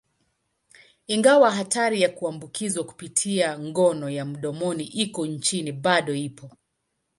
Ingawa 1.07 1.51
hatari 1.51 2.01
ya 2.01 2.09
kuambukizwa 2.09 2.83
kupitia 2.83 3.59
ngono 3.59 4.09
ya 4.09 4.25
mdomoni 4.25 4.83
iko 4.83 5.27
chini, 5.27 5.71
bado 5.71 6.13
ipo. 6.15 6.49